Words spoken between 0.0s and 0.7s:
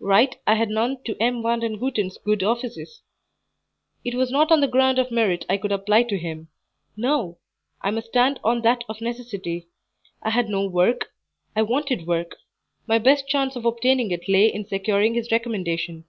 Right I had